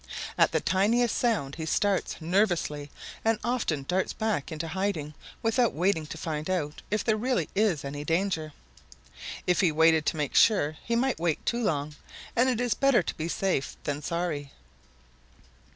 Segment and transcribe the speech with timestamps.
[0.35, 2.89] At the tiniest sound he starts nervously
[3.23, 7.85] and often darts back into hiding without waiting to find out if there really is
[7.85, 8.51] any danger.
[9.45, 11.95] If he waited to make sure he might wait too long,
[12.35, 14.51] and it is better to be safe than sorry.